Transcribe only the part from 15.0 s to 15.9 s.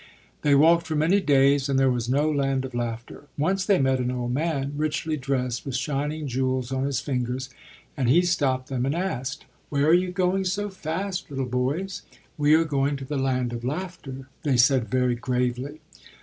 gravely.